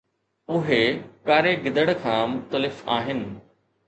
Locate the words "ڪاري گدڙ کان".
1.29-2.25